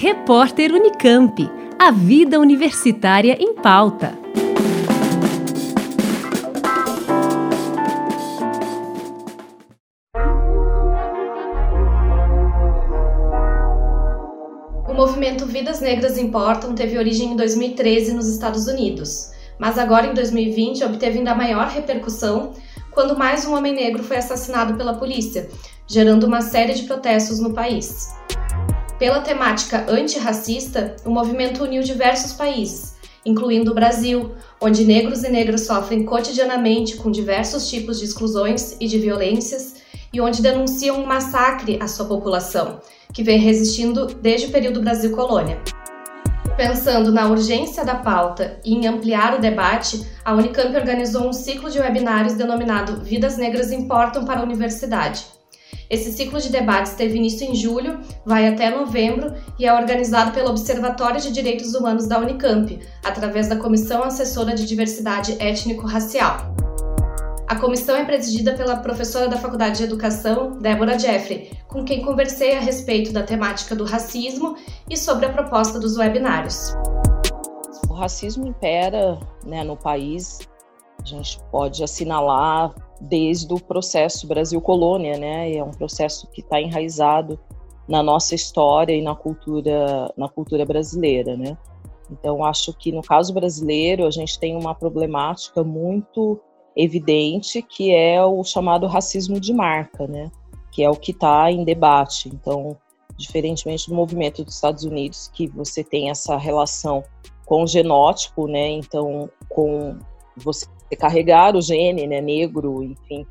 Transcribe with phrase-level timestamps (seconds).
[0.00, 1.50] Repórter Unicamp.
[1.76, 4.16] A vida universitária em pauta.
[14.86, 20.14] O movimento Vidas Negras Importam teve origem em 2013 nos Estados Unidos, mas agora em
[20.14, 22.52] 2020 obteve ainda maior repercussão
[22.92, 25.50] quando mais um homem negro foi assassinado pela polícia,
[25.88, 28.16] gerando uma série de protestos no país.
[28.98, 35.66] Pela temática antirracista, o movimento uniu diversos países, incluindo o Brasil, onde negros e negras
[35.66, 39.76] sofrem cotidianamente com diversos tipos de exclusões e de violências,
[40.12, 42.80] e onde denunciam um massacre à sua população,
[43.12, 45.60] que vem resistindo desde o período Brasil Colônia.
[46.56, 51.70] Pensando na urgência da pauta e em ampliar o debate, a Unicamp organizou um ciclo
[51.70, 55.37] de webinários denominado Vidas Negras Importam para a Universidade.
[55.90, 60.50] Esse ciclo de debates teve início em julho, vai até novembro e é organizado pelo
[60.50, 66.54] Observatório de Direitos Humanos da Unicamp, através da Comissão Assessora de Diversidade Étnico-Racial.
[67.48, 72.54] A comissão é presidida pela professora da Faculdade de Educação, Débora Jeffrey, com quem conversei
[72.54, 74.54] a respeito da temática do racismo
[74.90, 76.74] e sobre a proposta dos webinários.
[77.88, 80.40] O racismo impera né, no país,
[81.02, 85.54] a gente pode assinalar desde o processo Brasil Colônia, né?
[85.54, 87.38] É um processo que está enraizado
[87.88, 91.56] na nossa história e na cultura, na cultura brasileira, né?
[92.10, 96.40] Então, acho que no caso brasileiro, a gente tem uma problemática muito
[96.76, 100.30] evidente, que é o chamado racismo de marca, né?
[100.70, 102.28] Que é o que está em debate.
[102.28, 102.76] Então,
[103.16, 107.02] diferentemente do movimento dos Estados Unidos, que você tem essa relação
[107.44, 108.70] com o genótipo, né?
[108.70, 109.98] Então, com
[110.36, 110.66] você
[110.96, 113.26] carregar o gene, né, negro, enfim.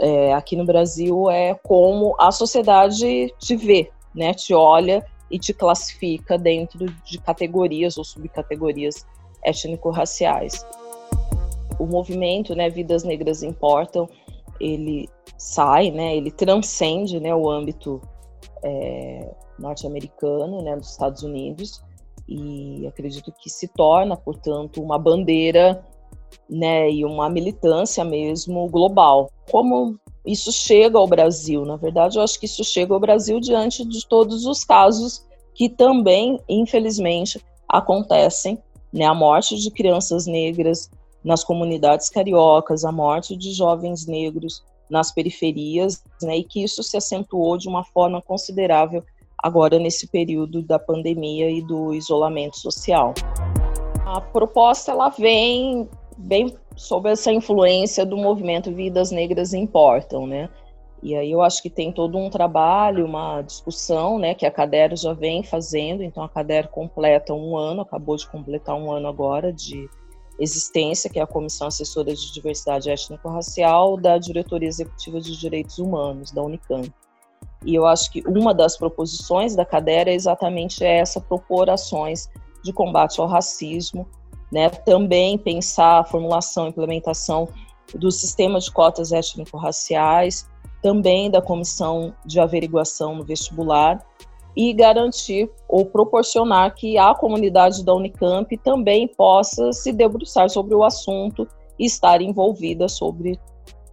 [0.00, 4.32] É, aqui no Brasil é como a sociedade te vê, né?
[4.32, 9.06] Te olha e te classifica dentro de categorias ou subcategorias
[9.44, 10.64] étnico-raciais
[11.80, 14.06] o movimento, né, Vidas Negras Importam,
[14.60, 15.08] ele
[15.38, 18.02] sai, né, ele transcende, né, o âmbito
[18.62, 21.82] é, norte-americano, né, dos Estados Unidos,
[22.28, 25.82] e acredito que se torna, portanto, uma bandeira,
[26.48, 29.30] né, e uma militância mesmo global.
[29.50, 31.64] Como isso chega ao Brasil?
[31.64, 35.24] Na verdade, eu acho que isso chega ao Brasil diante de todos os casos
[35.54, 38.58] que também, infelizmente, acontecem,
[38.92, 40.90] né, a morte de crianças negras,
[41.22, 46.96] nas comunidades cariocas, a morte de jovens negros nas periferias, né, e que isso se
[46.96, 49.04] acentuou de uma forma considerável
[49.38, 53.14] agora nesse período da pandemia e do isolamento social.
[54.04, 55.88] A proposta ela vem
[56.20, 60.48] bem sob essa influência do movimento Vidas Negras Importam, né?
[61.02, 64.94] E aí eu acho que tem todo um trabalho, uma discussão, né, que a Cader
[64.96, 66.02] já vem fazendo.
[66.02, 69.88] Então a Cader completa um ano, acabou de completar um ano agora de
[70.38, 76.32] existência, que é a Comissão Assessora de Diversidade Étnico-Racial da Diretoria Executiva de Direitos Humanos,
[76.32, 76.92] da Unicamp.
[77.64, 82.28] E eu acho que uma das proposições da cadeira é exatamente essa, propor ações
[82.62, 84.06] de combate ao racismo,
[84.50, 84.68] né?
[84.70, 87.48] também pensar a formulação e implementação
[87.94, 90.48] do sistema de cotas étnico-raciais,
[90.82, 94.04] também da comissão de averiguação no vestibular
[94.56, 100.82] e garantir ou proporcionar que a comunidade da Unicamp também possa se debruçar sobre o
[100.82, 101.46] assunto
[101.78, 103.38] e estar envolvida sobre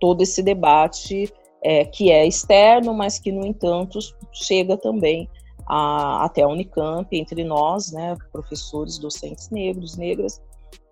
[0.00, 3.98] todo esse debate é, que é externo, mas que, no entanto,
[4.32, 5.28] chega também
[5.72, 10.42] a, até a Unicamp, entre nós, né, professores, docentes negros, negras,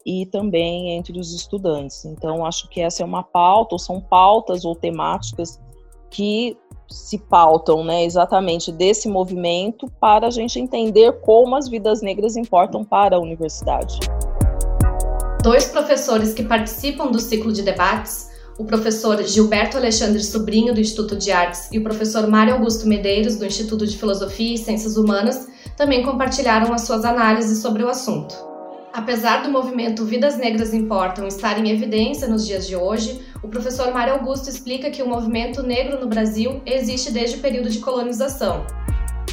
[0.06, 2.04] e também entre os estudantes.
[2.04, 5.60] Então, acho que essa é uma pauta, ou são pautas ou temáticas
[6.10, 6.56] que
[6.88, 12.84] se pautam né, exatamente desse movimento para a gente entender como as vidas negras importam
[12.84, 13.98] para a universidade.
[15.42, 18.27] Dois professores que participam do ciclo de debates,
[18.58, 23.36] o professor Gilberto Alexandre Sobrinho, do Instituto de Artes, e o professor Mário Augusto Medeiros,
[23.36, 25.46] do Instituto de Filosofia e Ciências Humanas,
[25.76, 28.34] também compartilharam as suas análises sobre o assunto.
[28.92, 33.94] Apesar do movimento Vidas Negras Importam estar em evidência nos dias de hoje, o professor
[33.94, 38.66] Mário Augusto explica que o movimento negro no Brasil existe desde o período de colonização.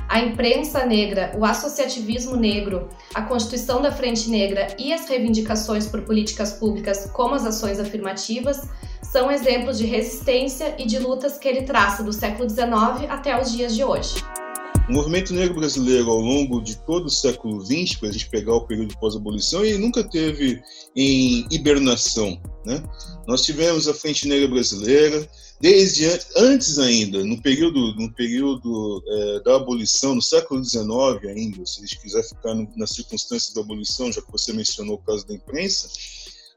[0.07, 6.01] A imprensa negra, o associativismo negro, a constituição da Frente Negra e as reivindicações por
[6.01, 8.69] políticas públicas, como as ações afirmativas,
[9.11, 13.51] são exemplos de resistência e de lutas que ele traça do século XIX até os
[13.51, 14.15] dias de hoje.
[14.87, 18.53] O movimento negro brasileiro, ao longo de todo o século XX, para a gente pegar
[18.53, 20.61] o período pós-abolição, ele nunca teve
[20.95, 22.39] em hibernação.
[22.63, 22.83] Né?
[23.27, 25.27] Nós tivemos a Frente Negra Brasileira,
[25.59, 26.05] desde
[26.35, 30.85] antes ainda, no período, no período é, da abolição, no século XIX
[31.29, 35.03] ainda, se a gente quiser ficar no, circunstâncias da abolição, já que você mencionou o
[35.03, 35.89] caso da imprensa,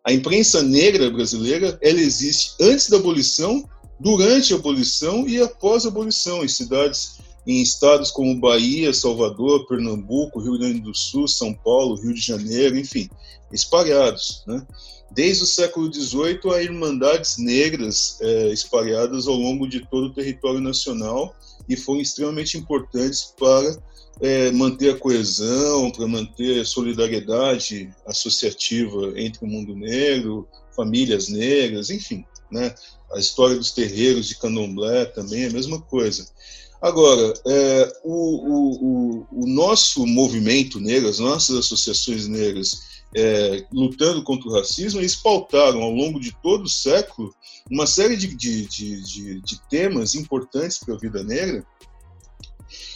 [0.05, 3.69] a imprensa negra brasileira, ela existe antes da abolição,
[4.01, 10.41] durante a abolição e após a abolição, em cidades, em estados como Bahia, Salvador, Pernambuco,
[10.41, 13.09] Rio Grande do Sul, São Paulo, Rio de Janeiro, enfim,
[13.53, 14.65] espalhados, né?
[15.11, 20.61] Desde o século XVIII, há irmandades negras é, espalhadas ao longo de todo o território
[20.61, 21.35] nacional
[21.67, 23.79] e foram extremamente importantes para
[24.21, 31.91] é, manter a coesão, para manter a solidariedade associativa entre o mundo negro, famílias negras,
[31.91, 32.25] enfim.
[32.51, 32.75] Né?
[33.13, 36.27] A história dos terreiros de candomblé também é a mesma coisa.
[36.81, 44.23] Agora, é, o, o, o, o, nosso movimento negro, as nossas associações negras, é, lutando
[44.23, 47.35] contra o racismo, eles pautaram ao longo de todo o século
[47.69, 51.67] uma série de, de, de, de temas importantes para a vida negra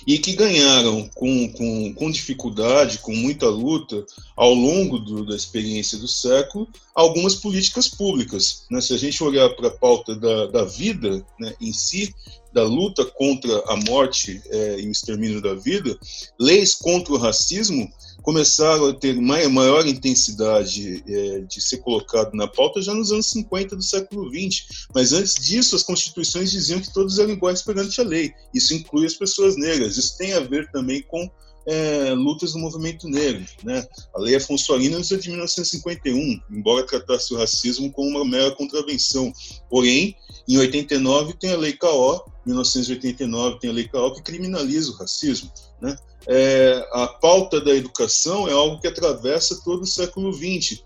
[0.07, 4.05] e que ganharam com, com, com, dificuldade, com muita luta,
[4.37, 8.65] ao longo do, da experiência do século, algumas políticas públicas.
[8.71, 8.81] Né?
[8.81, 12.15] Se a gente olhar para a pauta da, da vida né, em si,
[12.53, 15.99] da luta contra a morte é, e o extermínio da vida,
[16.39, 17.91] leis contra o racismo
[18.23, 23.77] começaram a ter maior intensidade é, de ser colocado na pauta já nos anos 50
[23.77, 24.67] do século 20.
[24.95, 28.33] Mas antes disso, as constituições diziam que todos eram iguais perante a lei.
[28.55, 29.97] Isso inclui as pessoas negras.
[29.97, 31.29] Isso tem a ver também com
[31.67, 33.45] é, lutas do movimento negro.
[33.63, 33.87] Né?
[34.15, 39.33] A Lei Afonso Arinos é de 1951, embora tratasse o racismo como uma mera contravenção.
[39.69, 40.17] Porém,
[40.49, 45.51] em 89 tem a Lei KO, 1989 tem a Lei KO que criminaliza o racismo.
[45.81, 45.97] Né?
[46.29, 50.83] É, a pauta da educação é algo que atravessa todo o século XX.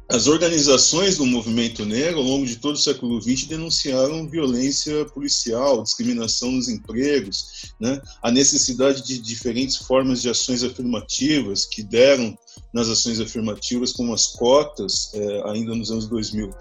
[0.08, 5.82] As organizações do movimento negro, ao longo de todo o século XX, denunciaram violência policial,
[5.82, 8.00] discriminação nos empregos, né?
[8.22, 12.38] a necessidade de diferentes formas de ações afirmativas que deram
[12.72, 16.52] nas ações afirmativas, como as cotas, é, ainda nos anos 2000.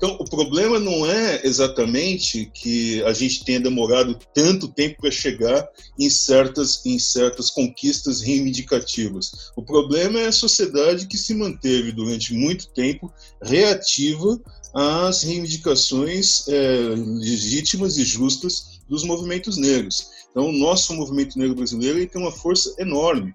[0.00, 5.68] Então, o problema não é exatamente que a gente tenha demorado tanto tempo para chegar
[5.98, 9.50] em certas, em certas conquistas reivindicativas.
[9.54, 13.12] O problema é a sociedade que se manteve durante muito tempo
[13.42, 14.40] reativa
[14.72, 20.08] às reivindicações é, legítimas e justas dos movimentos negros.
[20.30, 23.34] Então, o nosso movimento negro brasileiro tem uma força enorme.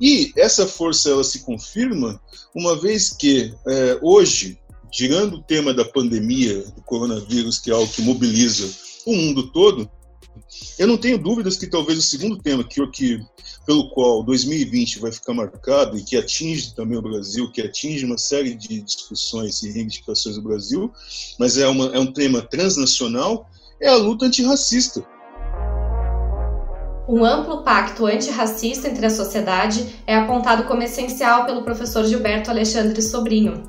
[0.00, 2.20] E essa força ela se confirma
[2.52, 4.58] uma vez que é, hoje
[4.92, 8.70] tirando o tema da pandemia do coronavírus, que é algo que mobiliza
[9.06, 9.90] o mundo todo,
[10.78, 13.20] eu não tenho dúvidas que talvez o segundo tema que, que
[13.66, 18.18] pelo qual 2020 vai ficar marcado e que atinge também o Brasil, que atinge uma
[18.18, 20.92] série de discussões e reivindicações do Brasil,
[21.38, 23.48] mas é, uma, é um tema transnacional,
[23.80, 25.04] é a luta antirracista.
[27.08, 33.02] Um amplo pacto antirracista entre a sociedade é apontado como essencial pelo professor Gilberto Alexandre
[33.02, 33.64] Sobrinho,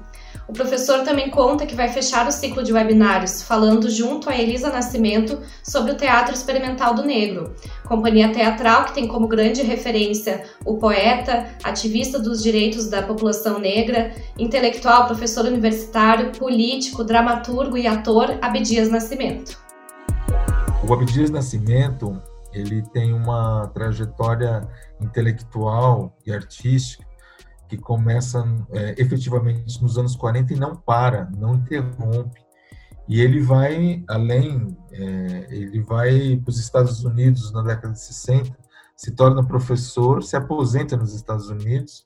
[0.48, 4.70] o professor também conta que vai fechar o ciclo de webinários falando junto a Elisa
[4.70, 10.78] Nascimento sobre o Teatro Experimental do Negro, companhia teatral que tem como grande referência o
[10.78, 18.90] poeta, ativista dos direitos da população negra, intelectual, professor universitário, político, dramaturgo e ator Abdias
[18.90, 19.58] Nascimento.
[20.88, 22.22] O Abdias Nascimento
[22.54, 24.68] ele tem uma trajetória
[25.02, 27.13] intelectual e artística
[27.76, 32.42] que começa é, efetivamente nos anos 40 e não para, não interrompe.
[33.08, 38.56] E ele vai além, é, ele vai para os Estados Unidos na década de 60,
[38.96, 42.06] se torna professor, se aposenta nos Estados Unidos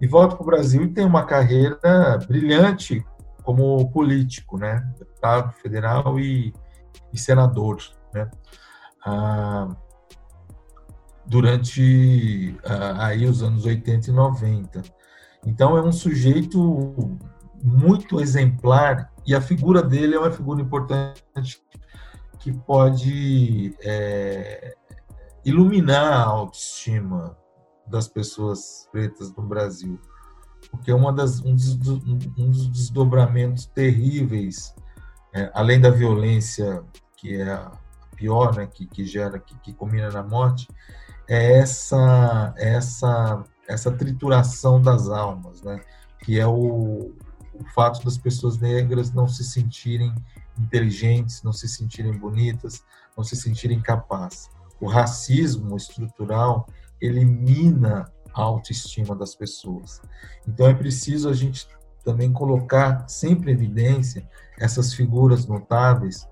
[0.00, 3.04] e volta para o Brasil e tem uma carreira brilhante
[3.42, 4.80] como político, né?
[4.98, 6.52] Deputado federal e,
[7.12, 7.78] e senador,
[8.14, 8.30] né?
[9.04, 9.68] Ah,
[11.28, 14.82] durante ah, aí os anos 80 e 90.
[15.46, 17.18] Então é um sujeito
[17.62, 21.62] muito exemplar e a figura dele é uma figura importante
[22.38, 24.74] que pode é,
[25.44, 27.36] iluminar a autoestima
[27.86, 29.98] das pessoas pretas no Brasil,
[30.70, 34.74] porque é uma das, um, dos, um dos desdobramentos terríveis,
[35.34, 36.84] é, além da violência
[37.16, 37.72] que é a
[38.14, 40.68] pior, né, que, que gera, que, que combina na morte,
[41.28, 45.80] é essa, essa, essa trituração das almas, né?
[46.24, 47.12] que é o,
[47.54, 50.14] o fato das pessoas negras não se sentirem
[50.58, 52.82] inteligentes, não se sentirem bonitas,
[53.16, 54.48] não se sentirem capazes.
[54.80, 56.66] O racismo estrutural
[57.00, 60.00] elimina a autoestima das pessoas.
[60.46, 61.68] Então é preciso a gente
[62.04, 66.26] também colocar sempre em evidência essas figuras notáveis,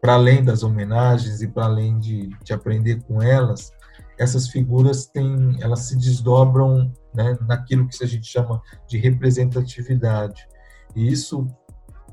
[0.00, 3.72] para além das homenagens e para além de, de aprender com elas,
[4.18, 10.46] essas figuras têm, elas se desdobram né, naquilo que a gente chama de representatividade.
[10.94, 11.46] E isso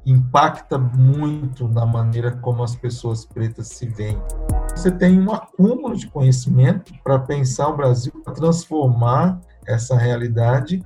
[0.06, 4.22] impacta muito na maneira como as pessoas pretas se veem.
[4.76, 10.86] Você tem um acúmulo de conhecimento para pensar o Brasil, para transformar essa realidade,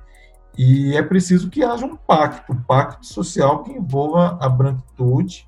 [0.58, 5.46] e é preciso que haja um pacto, um pacto social que envolva a branquitude,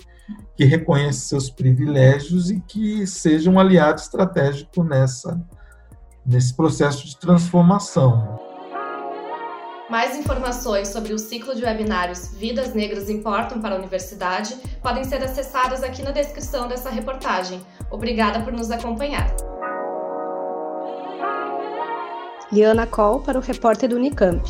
[0.55, 5.41] que reconheça seus privilégios e que seja um aliado estratégico nessa,
[6.25, 8.39] nesse processo de transformação.
[9.89, 15.21] Mais informações sobre o ciclo de webinários Vidas Negras Importam para a Universidade podem ser
[15.21, 17.61] acessadas aqui na descrição dessa reportagem.
[17.89, 19.35] Obrigada por nos acompanhar.
[22.51, 24.41] Liana Coll para o repórter do Unicamp.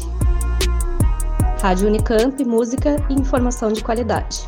[1.60, 4.48] Rádio Unicamp, música e informação de qualidade.